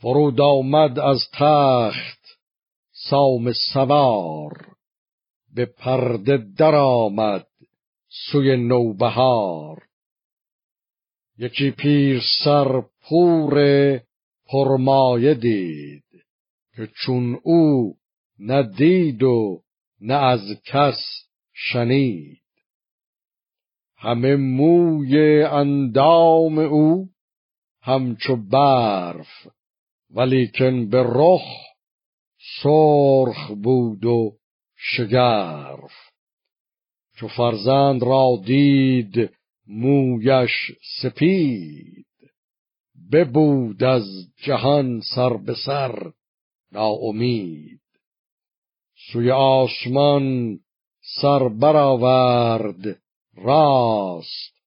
[0.00, 2.38] فرود آمد از تخت
[2.92, 4.76] سام سوار
[5.54, 7.46] به پرده درآمد
[8.08, 9.82] سوی نوبهار.
[11.38, 13.54] یکی پیر سر پور
[14.46, 16.04] پرمایه دید
[16.76, 17.94] که چون او
[18.38, 19.62] ندید و
[20.00, 21.00] نه از کس
[21.52, 22.42] شنید.
[23.96, 27.08] همه موی اندام او
[27.82, 29.46] همچو برف
[30.14, 31.42] ولیکن به رخ
[32.62, 34.36] سرخ بود و
[34.76, 35.92] شگرف.
[37.16, 39.30] چو فرزند را دید
[39.66, 42.06] مویش سپید
[43.12, 44.04] ببود از
[44.36, 46.12] جهان سر به سر
[46.72, 47.80] ناامید.
[49.12, 50.58] سوی آسمان
[51.22, 53.00] سر برآورد
[53.36, 54.60] راست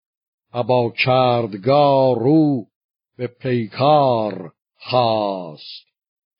[0.53, 2.65] ابا کردگار رو
[3.17, 5.85] به پیکار خواست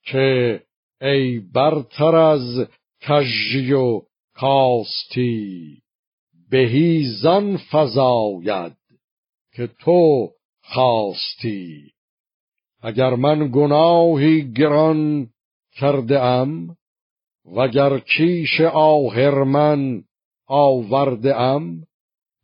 [0.06, 0.60] که
[1.02, 2.68] ای برتر از
[3.02, 4.02] کژی و
[4.36, 5.82] کاستی
[6.50, 8.78] بهی زن فزاید
[9.54, 10.30] که تو
[10.64, 11.92] خواستی.
[12.82, 15.30] اگر من گناهی گران
[15.72, 16.78] کرده ام
[17.56, 20.04] وگر کیش آهرمن
[20.48, 21.84] آورده ام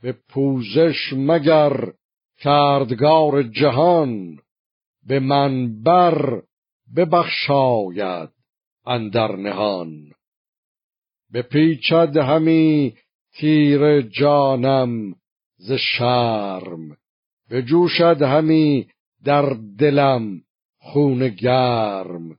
[0.02, 1.92] به پوزش مگر
[2.38, 4.40] کردگار جهان
[5.08, 6.42] به من بر
[6.96, 8.30] ببخشاید
[8.86, 10.12] اندر نهان.
[11.52, 12.94] پیچد همی
[13.34, 15.16] تیر جانم
[15.58, 16.98] ز شرم
[17.52, 18.88] بجوشد همی
[19.24, 20.42] در دلم
[20.80, 22.38] خون گرم.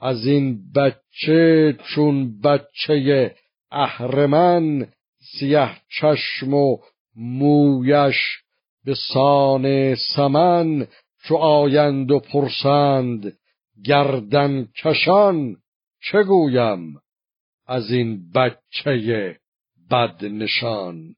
[0.00, 3.34] از این بچه چون بچه
[3.70, 4.88] اهرمن
[5.38, 6.78] سیه چشم و
[7.16, 8.16] مویش
[8.84, 10.86] به سان سمن
[11.28, 13.38] چو آیند و پرسند
[13.84, 15.56] گردن کشان
[16.02, 17.00] چه گویم؟
[17.66, 19.38] از این بچه
[19.90, 21.14] بد نشان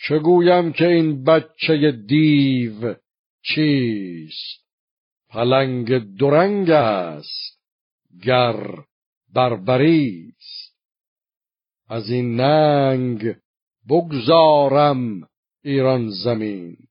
[0.00, 2.94] چه گویم که این بچه دیو
[3.42, 4.68] چیست؟
[5.28, 7.60] پلنگ درنگ است
[8.22, 8.84] گر
[9.34, 10.76] بربریست.
[11.88, 13.36] از این ننگ
[13.88, 15.28] بگذارم
[15.62, 16.87] ایران زمین.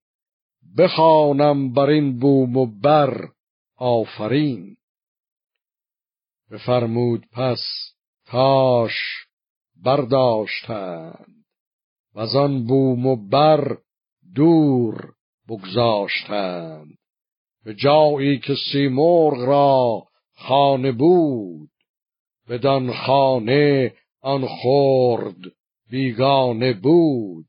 [0.77, 3.29] بخوانم بر این بوم و بر
[3.77, 4.77] آفرین.
[6.51, 7.61] بفرمود پس
[8.25, 8.93] تاش
[9.83, 11.45] برداشتند
[12.15, 13.77] و آن بوم و بر
[14.35, 15.13] دور
[15.49, 16.97] بگذاشتند.
[17.65, 20.03] به جایی که سیمرغ را
[20.35, 21.69] خانه بود
[22.49, 25.37] بدان خانه آن خورد
[25.89, 27.47] بیگانه بود.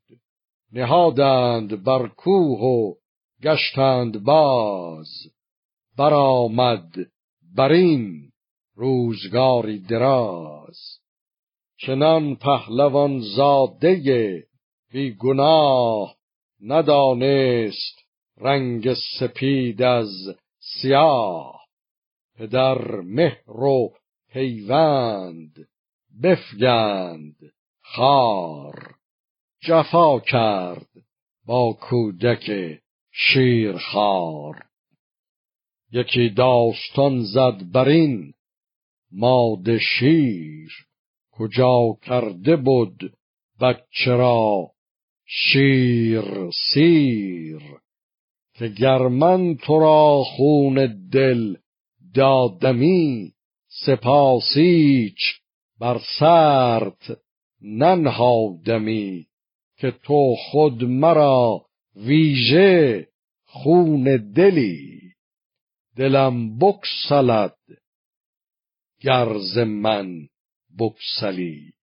[0.71, 2.98] نهادند بر کوه و
[3.43, 5.09] گشتند باز.
[5.97, 6.93] برآمد
[7.55, 8.31] بر این
[8.75, 10.79] روزگاری دراز.
[11.77, 14.47] چنان پهلوان زاده
[14.91, 16.15] بی گناه
[16.61, 17.99] ندانست
[18.37, 20.09] رنگ سپید از
[20.59, 21.61] سیاه.
[22.37, 23.93] پدر مهر و
[24.31, 25.67] پیوند
[26.23, 27.35] بفگند
[27.81, 28.95] خار.
[29.61, 30.89] جفا کرد
[31.45, 32.79] با کودک
[33.27, 34.65] شیرخوار
[35.91, 38.33] یکی داستان زد برین
[39.11, 40.71] ماد شیر
[41.31, 43.13] کجا کرده بود
[43.61, 44.71] بچه را
[45.25, 47.61] شیر سیر.
[48.53, 51.55] که گر من تو را خون دل
[52.13, 53.33] دادمی
[53.85, 55.19] سپاسیچ
[55.79, 57.19] بر سرت
[57.61, 59.25] ننهادمی
[59.77, 61.65] که تو خود مرا
[61.95, 63.08] ویژه
[63.51, 64.03] خون
[64.35, 64.99] دلی
[65.95, 67.57] دلم بکسلد
[69.01, 70.27] گرز من
[70.79, 71.73] بکسلی